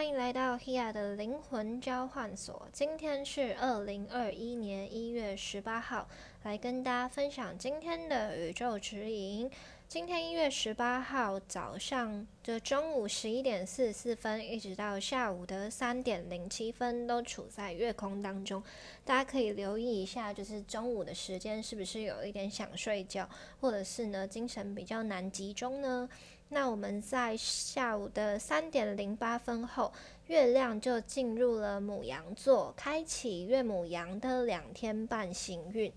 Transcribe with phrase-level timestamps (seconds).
[0.00, 2.66] 欢迎来到 Hia 的灵魂交换所。
[2.72, 6.08] 今天是二零二一年一月十八号，
[6.44, 9.50] 来跟大家分享今天的宇宙指引。
[9.86, 18.62] 今天一月十八号早上的中午十一点四十四分，一直到下午的三点零七分，都处在月空当中。
[19.04, 23.28] 大家可以留意一下，就是中午的时间是不是有一点想睡觉，
[23.60, 26.08] 或者是呢精神比较难集中呢？
[26.52, 29.92] 那我们在下午的三点零八分后，
[30.26, 35.92] 月亮就进入了母羊座，开启月母羊的两天半行运。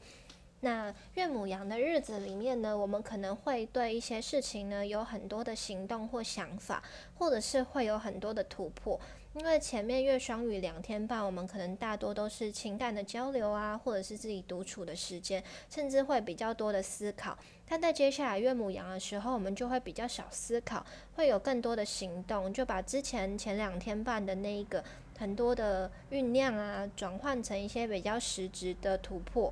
[0.59, 6.83] 那月母羊的日子里面呢，我们可能会对一些事情呢有很多的行动或想法，
[7.15, 8.99] 或者是会有很多的突破。
[9.35, 17.35] 因为前面月双鱼两天半，我们可能大多都是情感的交流啊，或者是自己独处的时间，甚至会比较多的思考。
[17.67, 24.83] 但在接下来月母羊的时候，我们就会比较少思考，会有更多的行动，就把之前前两天半的那一个
[25.17, 29.51] 很多的酝酿啊，转换成一些比较实质的突破。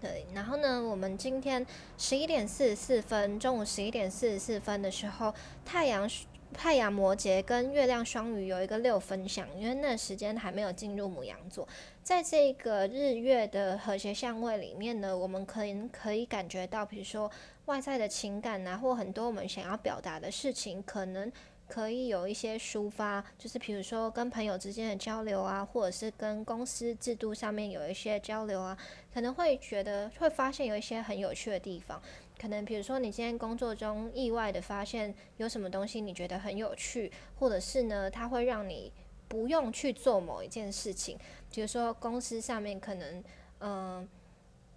[0.00, 1.66] 对，然后呢，我们今天
[1.98, 6.08] 十一点四十四分，中午十一点四十四分的时候，太阳。
[6.54, 11.68] 太阳摩羯跟月亮双鱼有一个六分相，因为那时间还没有进入母羊座，
[12.02, 17.30] 在这个日月的和谐相位里面呢，我们可以可以感觉到，比如说
[17.66, 21.30] 外在的情感啊，或很多我们想要表达的事情，可能
[21.68, 28.76] 可以有一些抒发，就是比如说跟朋友之间的交流啊，或者是跟公司制度上面有一些交流啊，
[29.12, 32.00] 可能会觉得会发现有一些很有趣的地方。
[32.44, 38.92] 可能比如说，你今天工作中意外的发现有什么东西，你觉得很有趣，或者是呢，它会让你
[39.28, 41.18] 不用去做某一件事情。
[41.50, 43.24] 比如说公司上面可能，
[43.60, 44.06] 嗯，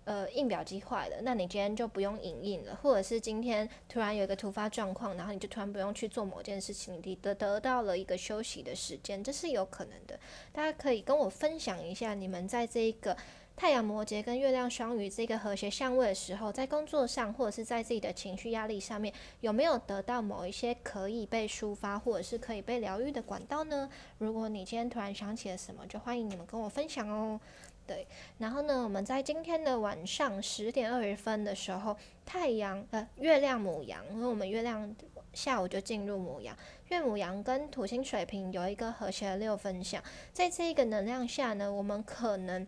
[0.05, 10.17] 呃，印表机坏了，那你今天就不用影印了，或者是今天突然有一个突发状况，然后你就突然不用去做某件事情，你得得到了一个休息的时间，这是有可能的。
[10.53, 13.17] 大家可以跟我分享一下，你们在这一个。
[13.57, 23.89] 太阳摩羯跟月亮双鱼这个和谐相位的时候，在工作上或者是在自己的情绪压力上面，有没有得到某一些可以被抒发或者是可以被疗愈的管道呢？
[24.19, 27.41] 如果你今天突然想起了什么，就欢迎你们跟我分享哦。
[27.87, 28.05] 对，
[28.37, 31.97] 然后呢，我们在今天的晚上十点二十分的时候，
[32.27, 34.95] 太阳呃月亮母羊，因为我们月亮
[35.33, 36.55] 下午就进入母羊，
[36.89, 39.99] 月母羊跟土星水瓶有一个和谐的六分相，
[40.31, 42.67] 在这一个能量下呢，我们可能。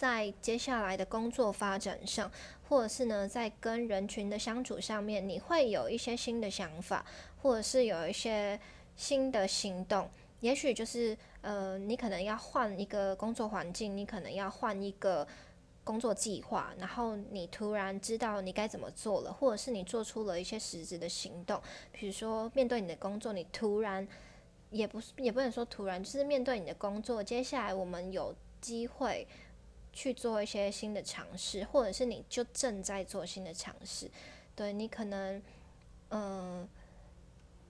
[0.00, 2.32] 在接下来的工作发展上，
[2.66, 7.04] 或者是呢，在跟人群的相处上面，你会有一些新的想法，
[7.42, 8.58] 或者是有一些
[8.96, 10.08] 新的行动。
[10.40, 15.28] 也许就是呃，你可能要换一个工作环境，你可能要换一个
[15.84, 21.60] 工作计划，然后你突然知道你该怎么做了，或者是你做出了一些实质的行动。
[21.92, 24.08] 比如说，面对你的工作，你突然
[24.70, 29.28] 也不是也不能说突然，就是面对你的工作，接下来我们有机会。
[29.92, 34.10] 去做一些新的尝试，或者是你就正在做新的尝试，
[34.54, 35.42] 对你可能，
[36.10, 36.68] 嗯，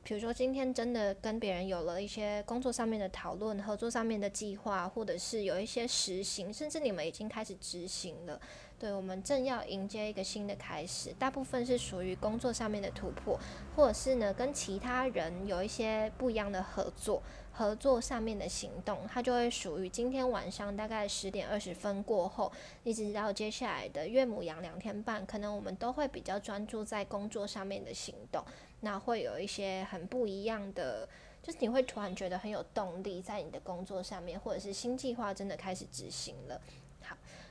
[0.03, 8.41] 比如说今天真的跟别人有了一些工作上面的讨论、合作上面的计划，或者是有一些实行，甚至你们已经开始执行了。
[8.81, 13.39] 对，我们正要迎接一个新的开始，大部分是属于工作上面的突破，
[13.77, 17.23] 或者是呢跟其他人有一些不一样的合作。
[17.53, 22.51] 合作上面的行动，它就会属于今天晚上大概十点二十分过后，
[22.85, 28.43] 一直到接下来的月母羊两天半，可能我们都会比较专注在工作上面的行动，
[28.81, 31.07] 那会有一些很不一样的，
[31.43, 36.59] 就是你会突然觉得很有动力在你的工作上面，或者是新计划真的开始执行了。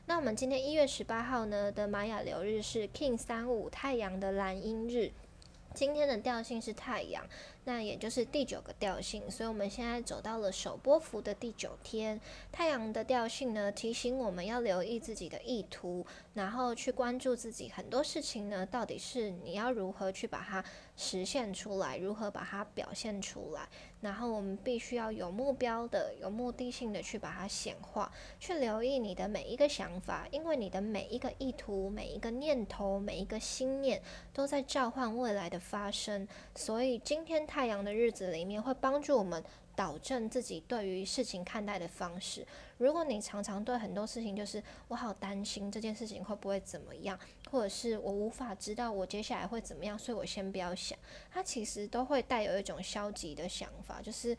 [0.10, 5.12] 那我们今天一月十八号呢的玛雅流日是 King 三五太阳的蓝阴日，
[5.76, 7.24] 今天的调性是太阳。
[7.66, 12.20] 那也就是第九个调性，所以我们现在走到了首波幅的第九天。
[12.52, 20.64] 太阳的调性呢，提醒我们要留意自己的意图，然后去关注自己很多事情呢，到底是你要如何去把它
[20.96, 23.68] 实现出来，如何把它表现出来。
[24.02, 28.10] 然后我们必须要有目标的、有目的性的去把它显化，
[28.40, 34.02] 去留意你的每一个想法，因为你的每一个意图、每一个念头、每一个心念，
[34.34, 36.26] 都在召唤未来的发生。
[36.56, 39.44] 所以今天太阳的日子里面，会帮助我们
[39.76, 42.46] 导正自己对于事情看待的方式。
[42.78, 47.20] 如果你常常对很多事情就是我好担心这件事情会不会怎么样，
[47.50, 50.98] 或者是我无法知道我接下来会怎么样，所以我先不要想。
[51.32, 54.38] 它其实都会带有一种消极的想法，就是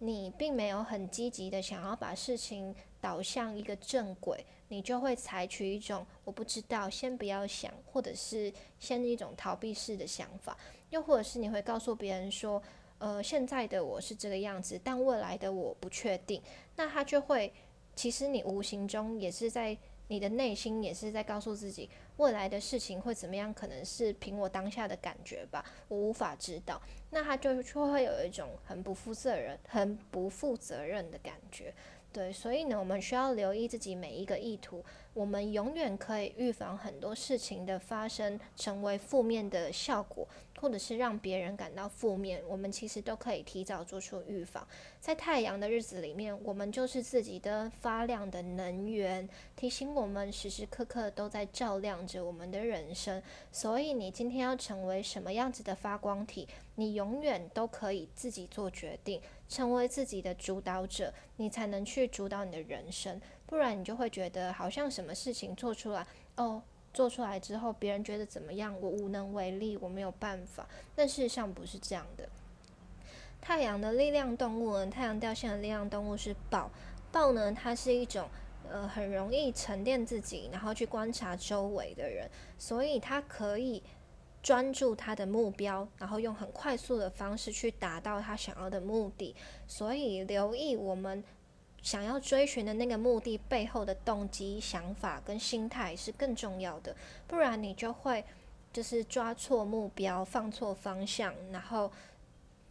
[0.00, 10.56] 你并没有很积极的想要把事情导向一个正轨，你就会采取一种我不知道，先不要想，或者是先一种逃避式的想法。
[10.90, 12.62] 又或者是你会告诉别人说，
[12.98, 16.42] 呃，现在的我是这个样子，但未来的我不确定，
[16.76, 17.52] 那他就会，
[17.94, 19.76] 其实你无形中也是在
[20.08, 31.72] 你的内心也是在告诉自己，未来的事情会怎么样，可能是凭我当下的感觉吧，我无法知道，那他就就会有一种很不负责任、很不负责任的感觉。
[32.12, 34.84] 对，所以呢，我们需要留意自己每一个意图。
[35.14, 40.26] 我们永远可以预防很多事情的发生，成为负面的效果，
[40.60, 42.42] 或者是让别人感到负面。
[42.48, 44.66] 我们其实都可以提早做出预防。
[45.00, 53.22] 在太阳的日子里面，我们就是自己的发亮的能源，提醒我们时时刻刻都在照亮着我们的人生。
[53.52, 59.20] 所以，你今天要成为什么样子的发光体，你永远都可以自己做决定。
[59.50, 63.20] 成为自己的主导者，你才能去主导你的人生。
[63.46, 66.06] 不然你就会觉得好像什么事情做出来，
[66.36, 66.62] 哦，
[66.94, 70.68] 做出来之后别人觉得怎么样，我无能为力，我没有办法。
[70.94, 72.28] 但事实上不是这样的。
[73.40, 74.86] 太阳的力量动物呢？
[74.86, 76.70] 太阳掉线的力量动物是豹。
[77.10, 78.28] 豹呢，它是一种
[78.70, 83.82] 呃很容易沉淀自己，然后去观察周围的人，所以它可以。
[84.42, 89.34] 专注他的目标，然后用很快速的方式去达到他想要的目的。
[89.66, 91.22] 所以，留意我们
[91.82, 96.96] 想要追寻的那个目的背后的动机、想法跟心态是更重要的。
[97.26, 98.24] 不然，你就会
[98.72, 101.90] 就是抓错目标、放错方向，然后。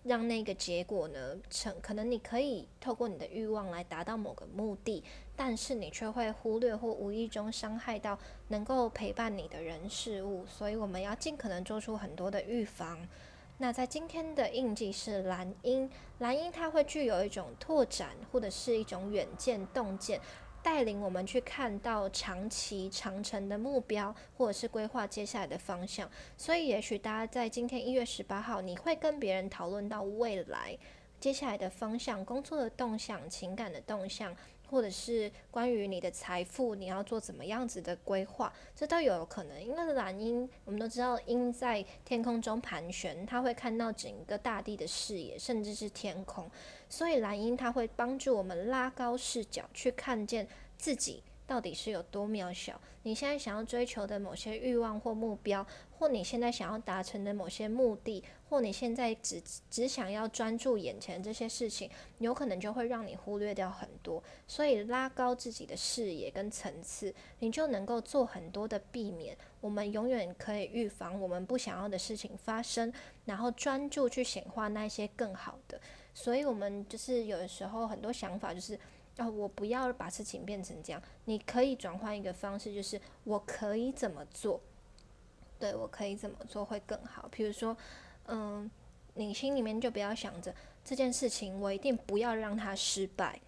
[0.09, 5.03] 让那个结果呢成，可能你可以透过你的欲望来达到某个目的，
[5.35, 8.17] 但是你却会忽略或无意中伤害到
[8.47, 13.07] 能够陪伴你的人事物，所以我们要尽可能做出很多的预防。
[13.59, 20.19] 那在今天的印记是蓝鹰，蓝鹰它会具有一种拓展或者是一种远见、洞见。
[20.61, 26.09] 带领我们去看到长期长程的目标，或者是规划接下来的方向。
[26.37, 30.77] 所以，也许大家在今天一月十八号，你会跟别人讨论到未来
[31.19, 34.35] 接下来的方向、工作的动向、情感的动向。
[34.69, 39.63] 或者是关于你的财富，你要做怎么样子的规划，这都有可能。
[39.63, 46.49] 因为蓝鹰，我们都知道鹰在天空中盘旋，它会看到整个大地的视野，甚至是天空。
[46.87, 51.23] 所以蓝鹰它会帮助我们拉高视角，去看见自己。
[51.49, 52.79] 到底是有多渺小？
[53.01, 55.65] 你现在想要追求的某些欲望或目标，
[55.97, 64.23] 或你现在想要达成的某些目的，或你现在只只想要专注眼前这些事情，有可能就会让你忽略掉很多。
[64.47, 69.35] 所以拉高自己的视野跟层次，你就能够做很多的避免。
[69.59, 72.93] 我们永远可以预防我们不想要的事情发生，
[73.25, 75.81] 然后专注去显化那些更好的。
[76.13, 78.77] 所以，我们就是有的时候很多想法就是。
[79.19, 81.01] 哦，我不要把事情变成这样。
[81.25, 84.59] 你可以转换一个方式，就是我可以怎么做？
[85.59, 87.27] 对我可以怎么做会更好？
[87.29, 87.75] 比如说，
[88.27, 88.71] 嗯，
[89.15, 90.55] 你心里面就不要想着
[90.85, 93.39] 这件事情，我一定不要让它失败。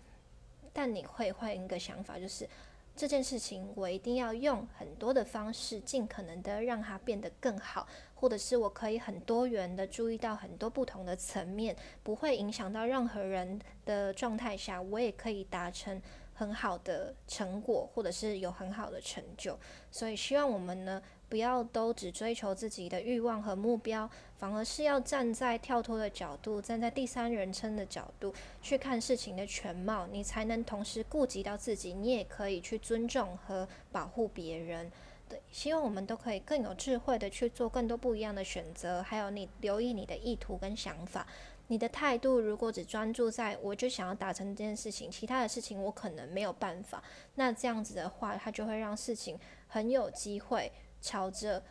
[0.73, 2.47] 但你会换一个想法，就是
[2.96, 7.88] 这件事情我一定要用很多的方式，尽可能的让它变得更好。
[8.14, 16.00] 或者是我可以很多元的注意到很多不同的层面，不会影响到任何人的状态下，我也可以达成
[16.42, 19.56] 很好的成果，或者是有很好的成就。
[19.92, 21.00] 所以希望我们呢，
[21.30, 24.10] 不要都只追求自己的欲望和目标，
[24.40, 34.92] 反而是要站在跳脱的角度，站在第三人称的角度去看事情的全貌，你才能同时顾及到自己，你也可以去尊重和保护别人。
[35.30, 41.28] 对希望我们都可以更有智慧的去做更多不一样的选择，还有你留意你的意图跟想法，
[41.71, 47.01] 你的态度如果只专注在我就想要达成这件事情，其他的事情我可能没有办法，
[47.35, 51.63] 那这样子的话，它就会让事情很有机会朝着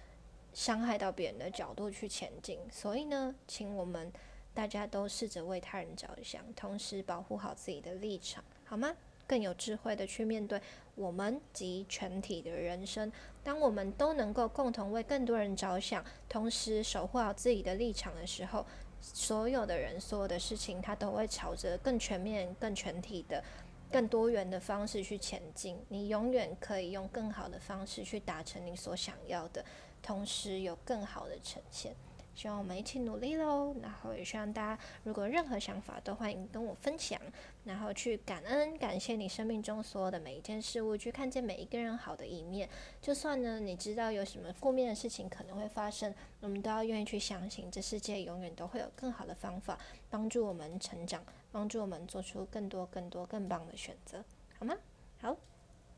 [0.55, 2.59] 伤害到别人的角度去前进。
[2.73, 4.11] 所以呢，请我们
[4.55, 8.97] 大家都试着为他人着想，同时保护好自己的立场，好吗？
[9.27, 10.59] 更有智慧的去面对
[10.95, 13.13] 我们及全体的人生。
[13.45, 18.65] 当我们都能够共同为更多人着想，同时守护好自己的立场的时候，
[19.01, 23.43] 所有的人、所有的事情，它都会朝着更全面、更全体的、
[23.91, 25.79] 更多元的方式去前进。
[25.89, 29.65] 你永远可以用更好的方式去达成你所想要的，
[30.03, 31.95] 同时有更好的呈现。
[32.41, 37.21] 希望我们一起努力喽，然后也希望大家如果任何想法都欢迎跟我分享，
[37.65, 42.67] 然后去感恩感谢你生命中所有的每一件事物，去看见每一个人好的一面。
[42.99, 49.79] 就算呢你知道有什么负面的事情可能会发生，我们都要愿意去相信，这世界永远都会有更好的方法
[50.09, 54.25] 帮助我们成长，帮助我们做出更多更多更棒的选择，
[54.59, 54.75] 好吗？
[55.21, 55.37] 好，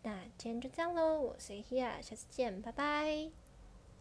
[0.02, 3.41] 那今天就这样喽，我是 Hia，下次见，拜拜。